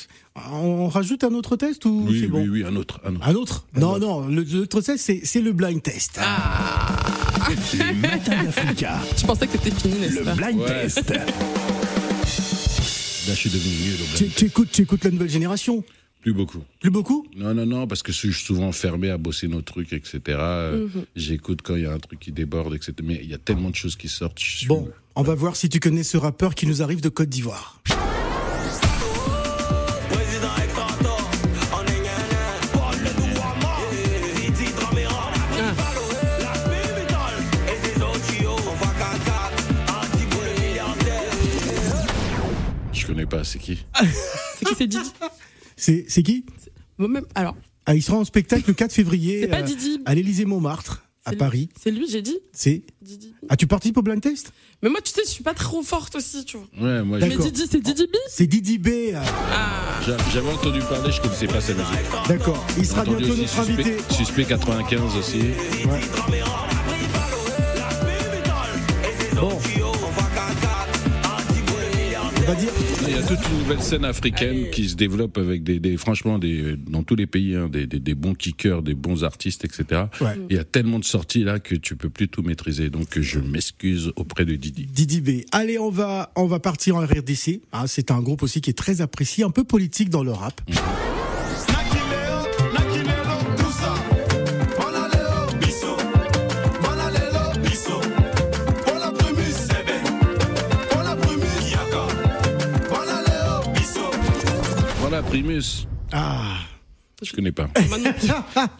[0.53, 3.27] on, rajoute un autre test ou Oui, c'est oui, bon oui, un autre, un autre.
[3.29, 6.21] Un autre Non, non, le- l'autre test, c'est c'est le blind test.
[7.75, 9.01] Les matins d'Africa.
[9.17, 10.67] Je pensais que c'était fini, n'est-ce Le pas blind Ouais.
[10.67, 11.11] test.
[13.29, 13.73] Là, je suis devenu
[14.17, 15.85] Tu, blind tu écoutes, tu écoutes la nouvelle génération
[16.23, 16.63] Plus beaucoup.
[16.81, 17.27] Plus beaucoup?
[17.37, 20.21] Non, non, non, parce que je suis souvent fermé à bosser nos trucs, etc.
[20.29, 21.05] Euh, Mhm.
[21.17, 22.93] J'écoute quand il y a un truc qui déborde, etc.
[23.03, 24.39] Mais il y a tellement de choses qui sortent.
[24.41, 27.09] je suis- Bon, on va voir si tu connais ce rappeur qui nous arrive de
[27.09, 27.83] Côte d'Ivoire.
[42.93, 43.85] Je connais pas, c'est qui?
[44.59, 45.13] C'est qui c'est Didi?
[45.83, 46.45] C'est qui
[46.99, 47.25] Moi-même.
[47.35, 50.01] Alors, ah, Il sera en spectacle le 4 février C'est pas euh, Didi.
[50.05, 51.69] à l'Élysée Montmartre, à Paris.
[51.83, 52.39] C'est lui, j'ai dit.
[52.53, 52.85] C'est.
[53.01, 53.35] Didi.
[53.49, 56.15] Ah, tu participes au blind test Mais moi, tu sais, je suis pas trop forte
[56.15, 56.67] aussi, tu vois.
[56.81, 57.37] Ouais, moi, Mais.
[57.37, 58.15] Didi, c'est Didi B?
[58.29, 58.87] C'est Didi B.
[58.89, 59.23] euh,
[60.07, 62.29] j'a- j'avais entendu parler, je connaissais pas sa musique.
[62.29, 62.65] D'accord.
[62.79, 63.83] Il sera bientôt notre invité.
[64.09, 65.41] Suspect, Suspect 95 aussi.
[69.35, 69.59] Bon.
[72.43, 72.73] Dire.
[73.07, 76.39] Il y a toute une nouvelle scène africaine qui se développe avec des, des- franchement,
[76.41, 80.03] des, dans tous les pays, hein, des, bons kickers, des bons artistes, etc.
[80.21, 80.37] Ouais.
[80.51, 82.91] Il y a tellement de sorties là que tu peux plus tout maîtriser.
[82.91, 84.87] Donc je m'excuse auprès de Didi.
[84.93, 85.29] Didi B.
[85.53, 87.61] Allez, on va, on va partir en RDC.
[87.71, 90.61] Ah, c'est un groupe aussi qui est très apprécié, un peu politique dans le rap.
[90.69, 90.89] Voilà,
[105.33, 105.87] Primus.
[106.13, 106.57] Ah.
[107.25, 107.69] Je connais pas.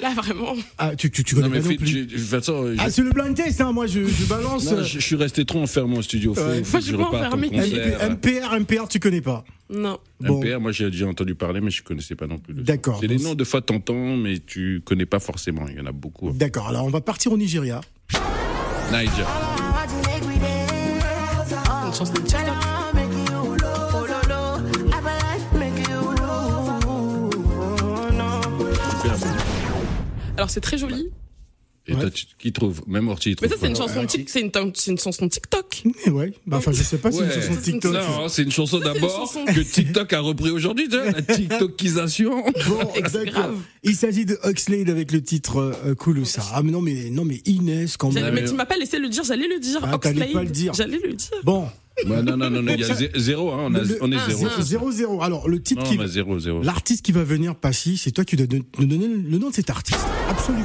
[0.01, 0.55] Là, vraiment.
[0.77, 2.09] Ah, tu, tu, tu connais Non, mais pas non plus.
[2.11, 3.71] je- Ah, c'est le blind test, hein.
[3.73, 4.65] Moi, je, je balance.
[4.69, 6.35] non, je, je suis resté trop enfermé au studio.
[6.35, 6.65] Faut, Ouais.
[6.65, 7.37] faut que je reparte.
[7.37, 9.45] MPR, MPR, tu connais pas.
[9.71, 9.99] Non.
[10.21, 10.41] Bon.
[10.43, 12.53] MPR, moi j'ai déjà entendu parler, mais je connaissais pas non plus.
[12.53, 12.99] D'accord.
[13.01, 15.67] C'est les noms de fois t'entends, mais tu connais pas forcément.
[15.69, 16.29] Il y en a beaucoup.
[16.29, 16.33] hein.
[16.35, 17.81] D'accord, alors on va partir au Nigeria.
[18.93, 19.27] Niger.
[21.87, 22.21] Une chanson de
[30.37, 31.11] Alors, c'est très joli.
[31.89, 34.31] Et toi, tu- qui trouve Même Orti, il Mais trouve ça, c'est une chanson tic-
[34.31, 35.83] c'est une, c'est une chanson TikTok.
[36.07, 37.35] Mais ouais, bah, enfin, je sais pas si c'est Ouais.
[37.35, 37.93] une chanson TikTok.
[37.93, 39.45] Non, c'est une chanson d'abord chanson.
[39.47, 42.45] que TikTok a repris aujourd'hui, tu vois, la TikTokisation.
[42.69, 43.25] Bon, d'accord.
[43.25, 43.57] grave.
[43.83, 46.43] Il s'agit de Oxlade avec le titre euh, Kouloussa.
[46.55, 48.33] Ah, mais non, mais, non, mais Inès, quand même.
[48.33, 49.81] Mais tu m'as pas laissé le dire, j'allais le dire.
[49.83, 50.33] Ah, Oxlade.
[50.33, 50.75] pas le dire.
[50.75, 51.31] J'allais le dire.
[51.43, 51.67] Bon,
[52.07, 54.17] Bah, non, non, non, il y a zé- zéro, hein, on, a- le- on est
[54.17, 54.49] Ah, zéro.
[54.57, 55.23] c'est 0-0.
[55.23, 55.99] Alors, le titre Non, qui.
[55.99, 56.63] mais zéro, zéro.
[56.63, 59.55] L'artiste qui va venir, Passy, c'est toi qui dois don- nous donner le nom de
[59.55, 60.01] cet artiste.
[60.29, 60.65] Absolument.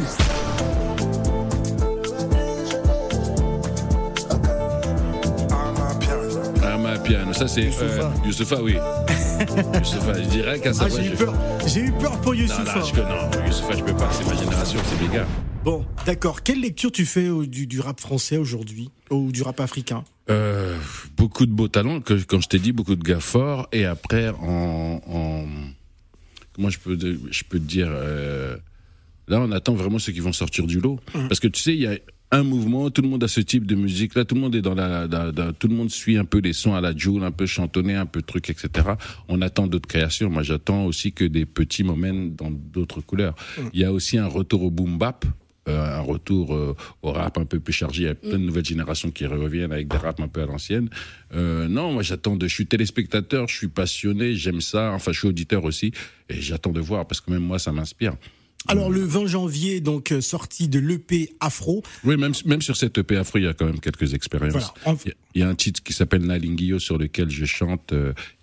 [6.63, 7.63] Ah, ma piano, ça c'est.
[7.63, 7.83] Youssoupha.
[7.85, 8.73] Euh, Youssoupha, oui.
[9.79, 11.33] Youssoupha, je dirais qu'à Ah, ça j'ai eu peur.
[11.65, 12.79] J'ai eu peur pour Non, Youssoupha.
[12.79, 13.01] non, je,
[13.39, 15.27] non, Youssoupha, je peux pas, c'est ma génération, c'est mes gars.
[15.63, 16.43] Bon, d'accord.
[16.43, 20.03] Quelle lecture tu fais au- du, du rap français aujourd'hui Ou du rap africain?
[20.29, 20.77] Euh,
[21.15, 23.67] beaucoup de beaux talents, que, comme je t'ai dit, beaucoup de gars forts.
[23.71, 25.45] Et après, en, en
[26.53, 28.57] comment je peux, je peux te dire, euh,
[29.27, 31.81] là, on attend vraiment ceux qui vont sortir du lot, parce que tu sais, il
[31.81, 31.97] y a
[32.31, 34.15] un mouvement, tout le monde a ce type de musique.
[34.15, 35.07] Là, tout le monde est dans la,
[35.57, 38.05] tout le monde suit un peu les sons à la Joule, un peu chantonné, un
[38.05, 38.69] peu truc, etc.
[39.29, 40.29] On attend d'autres créations.
[40.29, 43.35] Moi, j'attends aussi que des petits moments dans d'autres couleurs.
[43.73, 45.25] Il y a aussi un retour au boom bap.
[45.67, 48.03] Euh, un retour euh, au rap un peu plus chargé.
[48.03, 50.45] Il y a plein de nouvelles générations qui reviennent avec des raps un peu à
[50.45, 50.89] l'ancienne.
[51.33, 52.47] Euh, non, moi j'attends de.
[52.47, 54.91] Je suis téléspectateur, je suis passionné, j'aime ça.
[54.93, 55.91] Enfin, je suis auditeur aussi,
[56.29, 58.13] et j'attends de voir parce que même moi ça m'inspire.
[58.69, 61.83] Alors, le 20 janvier, donc, sortie de l'EP Afro.
[62.03, 64.73] Oui, même, même sur cette EP Afro, il y a quand même quelques expériences.
[64.83, 64.97] Voilà.
[65.05, 67.93] Il y a- il y, a un titre qui s'appelle Nalingio sur lequel je chante.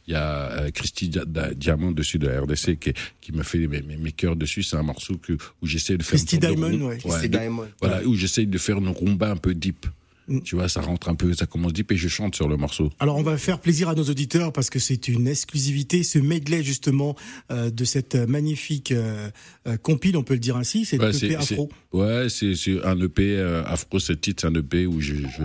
[0.06, 3.42] Il y a euh, Christy Dia- Da- Diamant dessus de la RDC qui, qui me
[3.42, 4.62] fait mes, mes, mes chœurs dessus.
[4.62, 6.98] C'est un morceau que, où j'essaie de faire Christy de Diamond, ouais.
[6.98, 7.66] Christy de- Diamond.
[7.80, 9.86] Voilà, où j'essaie de faire une rumba un peu deep.
[10.26, 10.40] Mm.
[10.40, 12.90] Tu vois, ça rentre un peu, ça commence deep et je chante sur le morceau.
[12.98, 16.62] Alors, on va faire plaisir à nos auditeurs parce que c'est une exclusivité, ce medley,
[16.62, 17.14] justement,
[17.50, 19.28] euh, de cette magnifique euh,
[19.66, 20.86] euh, compile, on peut le dire ainsi.
[20.86, 21.68] C'est Ouais, l'EP c'est- Afro.
[21.92, 25.14] Ouais, c'est c'est un EP euh, Afro, ce titre, c'est un EP où je.
[25.14, 25.42] je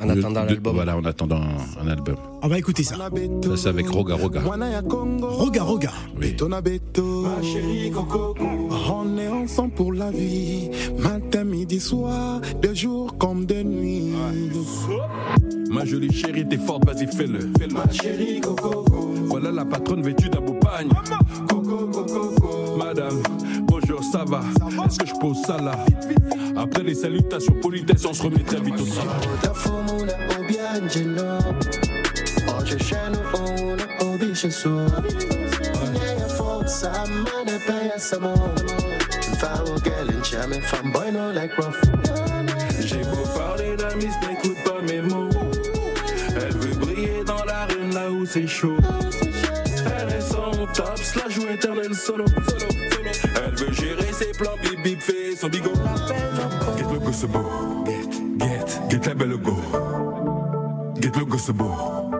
[0.00, 0.74] En de- attendant de- l'album.
[0.74, 2.16] Voilà, en attendant un, un album.
[2.42, 2.94] On va écouter ça.
[2.96, 3.10] Ça,
[3.56, 4.40] c'est avec Roga Roga.
[4.42, 5.90] Roga, Roga.
[6.20, 6.36] Oui.
[6.40, 10.70] Ma chérie Coco, on est ensemble pour la vie.
[10.98, 14.12] Matin, midi, soir, de jour comme de nuit.
[15.70, 17.40] Ma jolie chérie, t'es forte, vas-y, fais-le.
[17.58, 17.74] fais-le.
[17.74, 18.84] Ma chérie Coco,
[19.26, 20.30] Voilà la patronne vêtue
[20.68, 20.88] d'un.
[22.76, 23.22] Madame,
[23.62, 24.40] bonjour, ça va?
[24.86, 25.72] Est-ce que je pose ça là?
[26.56, 29.28] Après les salutations, politesse, on se remet très vite au travail.
[42.80, 45.28] J'ai beau parler d'amis, n'écoute pas mes mots.
[46.36, 48.77] Elle veut briller dans la rue là où c'est chaud.
[50.78, 52.24] Top slash ou éternel solo.
[53.36, 55.72] Elle veut gérer ses plans, bip bip fait son bigot.
[56.76, 59.56] Get le gosse beau, get, get, get la belle go.
[61.00, 62.17] Get le gosse beau.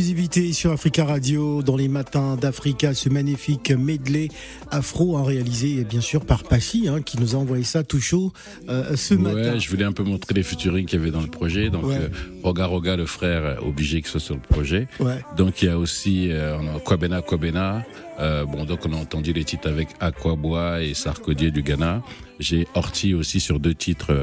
[0.00, 4.28] Exclusivité sur Africa Radio, dans les matins d'Africa, ce magnifique medley
[4.70, 8.30] afro hein, réalisé bien sûr par Passy, hein, qui nous a envoyé ça tout chaud
[8.68, 9.52] euh, ce matin.
[9.54, 11.70] Ouais, je voulais un peu montrer les featuring qu'il y avait dans le projet.
[11.70, 11.96] Donc, Ouais.
[11.96, 12.08] euh,
[12.42, 14.86] Roga Roga, le frère, obligé que ce soit sur le projet.
[15.00, 15.24] Ouais.
[15.34, 17.82] Donc, il y a aussi euh, Kwabena Kwabena.
[18.20, 22.02] Euh, bon, donc on a entendu les titres avec Aquabois et Sarkodie du Ghana.
[22.38, 24.14] J'ai Horty aussi sur deux titres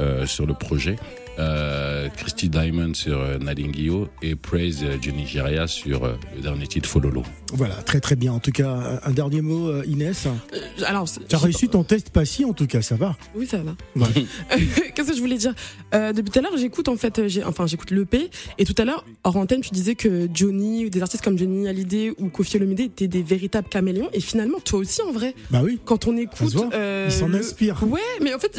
[0.00, 0.96] euh, sur le projet.
[1.38, 6.66] Euh, Christy Diamond sur euh, Nadingio et Praise euh, du Nigeria sur euh, le dernier
[6.66, 7.22] titre Fololo.
[7.52, 8.32] Voilà, très très bien.
[8.32, 10.28] En tout cas, un dernier mot, euh, Inès.
[10.78, 13.16] Euh, Alors, c'est- Tu as réussi ton test Passy, en tout cas, ça va.
[13.34, 13.74] Oui, ça va.
[13.96, 14.26] Ouais.
[14.94, 15.54] Qu'est-ce que je voulais dire
[15.94, 18.84] Euh, Depuis tout à l'heure, j'écoute en fait, j'ai, enfin j'écoute l'EP et tout à
[18.84, 22.56] l'heure, hors antenne, tu disais que Johnny, ou des artistes comme Johnny Hallyday ou Kofi
[22.56, 25.34] Olomide étaient des véritables caméléons et finalement toi aussi en vrai.
[25.50, 25.78] Bah oui.
[25.84, 26.70] Quand on Ça écoute, se voit.
[26.74, 27.82] euh, Il s'en le- inspire.
[27.88, 28.58] Ouais, mais en fait,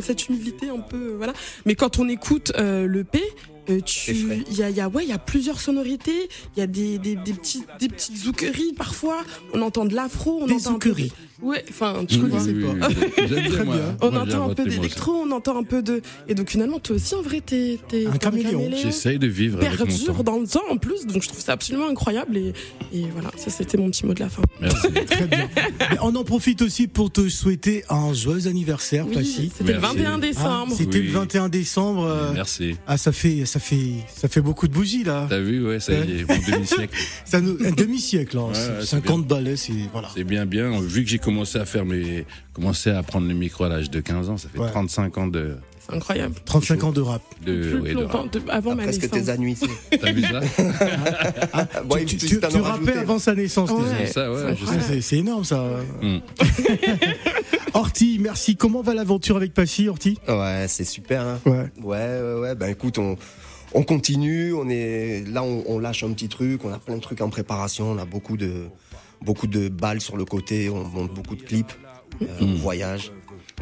[0.00, 1.32] cette humilité un peu, euh, voilà.
[1.64, 3.20] Mais quand on écoute euh, l'EP,
[3.68, 4.12] euh, tu,
[4.48, 6.66] il y a, il y a, ouais, il y a plusieurs sonorités, il y a
[6.68, 9.18] des, des, des petites, des petites zoukeries parfois.
[9.54, 11.12] On entend de l'afro, on Des entend zoukeries.
[11.42, 12.40] Ouais, enfin, tu Oui, vois.
[12.42, 13.76] oui, oui, Très moi.
[13.76, 13.96] bien.
[14.00, 16.00] On Moi, entend un peu d'électro, on entend un peu de.
[16.28, 17.78] Et donc finalement, toi aussi, en vrai, t'es.
[18.10, 18.70] Un caméléon.
[18.82, 21.52] J'essaye de vivre avec mon Perdure dans le temps en plus, donc je trouve ça
[21.52, 22.36] absolument incroyable.
[22.38, 22.52] Et,
[22.92, 24.42] et voilà, ça c'était mon petit mot de la fin.
[24.60, 24.88] Merci.
[25.06, 25.48] Très bien.
[25.90, 29.52] Mais on en profite aussi pour te souhaiter un joyeux anniversaire, Oui, Passy.
[29.56, 29.96] c'était le Merci.
[29.98, 30.74] 21 Ah, décembre.
[30.76, 31.06] C'était Oui.
[31.06, 32.04] le 21 décembre.
[32.04, 32.76] euh, Merci.
[32.86, 35.26] Ah, ça fait, ça fait, ça fait beaucoup de bougies là.
[35.28, 36.96] T'as vu, ouais, ça y est, mon demi-siècle.
[37.26, 38.46] Ça nous, un demi-siècle, hein.
[38.48, 40.08] Ouais, C'est ouais, c'est 50 balais, c'est voilà.
[40.14, 40.80] C'est bien, bien.
[40.80, 44.00] Vu que j'ai commencé à faire mes, commencé à prendre le micro à l'âge de
[44.00, 44.70] 15 ans, ça fait Ouais.
[44.70, 46.34] 35 ans de, C'est incroyable.
[46.44, 47.20] 35 ans de rap.
[47.44, 48.32] de, Plus ouais, de longtemps, rap.
[48.32, 49.24] de- avant ma Presque naissance.
[49.24, 49.66] tes annuités.
[50.00, 50.40] T'as vu ça?
[51.84, 53.82] Bon, tu tu, tu- rappais avant sa naissance Ouais.
[53.82, 53.96] déjà.
[54.06, 55.62] C'est ça, ouais, c'est énorme ça.
[56.02, 56.18] Mm.
[57.74, 58.56] Horty, merci.
[58.56, 61.22] Comment va l'aventure avec Passy, Horty Ouais, c'est super.
[61.22, 61.40] Hein.
[61.44, 61.66] Ouais.
[61.82, 62.54] Ouais, ouais, ouais.
[62.54, 63.16] Ben écoute, on,
[63.74, 64.54] on continue.
[64.54, 66.64] On est là, on, on lâche un petit truc.
[66.64, 67.90] On a plein de trucs en préparation.
[67.90, 68.64] On a beaucoup de
[69.22, 70.68] beaucoup de balles sur le côté.
[70.70, 71.72] On monte beaucoup de clips.
[72.22, 73.12] Euh, On voyage.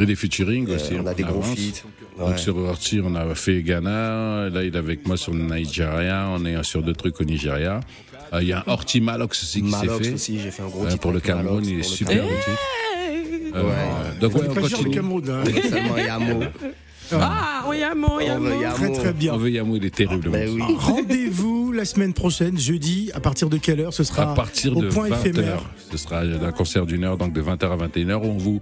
[0.00, 0.92] Et des featuring Euh, aussi.
[1.00, 1.54] on a des gros avance.
[1.56, 1.82] feats.
[2.18, 4.48] Donc sur Horty, on a fait Ghana.
[4.50, 6.28] Là, il est avec moi sur le Nigeria.
[6.30, 7.80] On est sur deux trucs au Nigeria.
[8.32, 10.14] Euh, Il y a un Horty Malox aussi qui s'est Malox fait.
[10.14, 12.60] aussi, j'ai fait un gros titre pour le Cameroun, Malox, il est super le titre.
[13.56, 14.18] Euh, Ouais.
[14.20, 14.94] Donc On ouais, est on pas cher le continue.
[14.94, 15.30] Cameroun.
[15.30, 15.44] hein.
[15.70, 16.40] Seulement Yamo.
[17.12, 18.60] Ah, oui, Yamo, On Yamo.
[18.60, 18.74] Yamo.
[18.76, 19.34] Très très bien.
[19.34, 20.28] On veut Yamou, il est terrible.
[20.30, 20.62] Ben oui.
[20.76, 24.82] Rendez-vous la semaine prochaine, jeudi, à partir de quelle heure Ce sera À partir au
[24.82, 25.20] de point 20h.
[25.28, 25.62] éphémère.
[25.90, 28.60] Ce sera un concert d'une heure, donc de 20h à 21h, où on vous.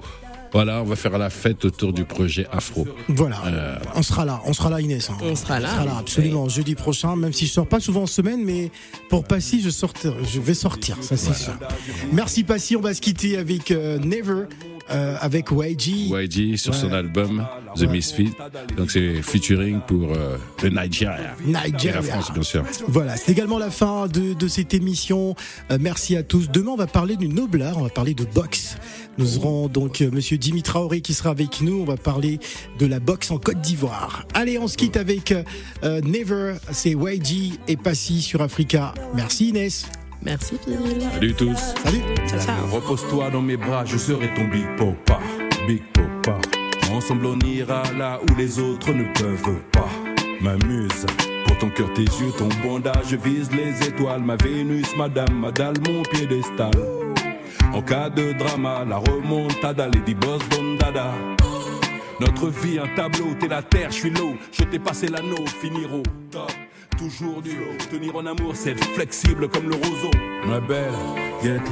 [0.55, 2.87] Voilà, on va faire la fête autour du projet Afro.
[3.09, 5.09] Voilà, Euh, on sera là, on sera là Inès.
[5.09, 5.17] hein.
[5.23, 5.69] On sera là.
[5.71, 8.71] On sera là absolument jeudi prochain, même si je sors pas souvent en semaine, mais
[9.09, 11.55] pour Passy, je, sortir, je vais sortir, ça c'est sûr.
[12.13, 14.43] Merci Passy, on va se quitter avec euh, Never,
[14.95, 16.11] euh, avec YG.
[16.11, 17.83] YG sur son album The.
[17.83, 18.33] Misfit.
[18.77, 21.35] Donc c'est featuring pour euh, le Nigeria.
[21.45, 21.91] Nigeria.
[21.91, 22.65] Et la France, bien sûr.
[22.89, 25.35] Voilà, c'est également la fin de, de cette émission.
[25.71, 26.51] Euh, merci à tous.
[26.51, 28.77] Demain, on va parler du Noblar, on va parler de boxe.
[29.19, 31.81] Nous aurons donc euh, Monsieur Dimi Traoré qui sera avec nous.
[31.81, 32.39] On va parler
[32.79, 34.27] de la boxe en Côte d'Ivoire.
[34.35, 38.95] Allez, on se quitte avec euh, Never, c'est YG et Passy sur Africa.
[39.15, 39.87] Merci Inès.
[40.25, 40.79] Merci, Phil.
[41.13, 41.75] Salut tous.
[41.85, 42.03] Salut.
[42.27, 42.67] Ciao, ciao.
[42.71, 45.21] Repose-toi dans mes bras, je serai ton big papa,
[45.67, 46.39] big papa.
[46.93, 49.89] Ensemble on ira là où les autres ne peuvent pas.
[50.41, 51.07] M'amuse.
[51.47, 54.23] Pour ton cœur, tes yeux, ton bandage, je vise les étoiles.
[54.23, 56.73] Ma Vénus, madame, ma dalle, mon piédestal.
[57.73, 61.13] En cas de drama, la remontada, Lady Boss Don Dada.
[62.21, 64.35] Notre vie, un tableau, t'es la terre, je suis l'eau.
[64.53, 66.53] Je t'ai passé l'anneau, finir au top.
[66.99, 67.57] Toujours du.
[67.91, 70.11] Tenir en amour, c'est flexible comme le roseau.
[70.47, 70.93] Ma belle,
[71.43, 71.63] get le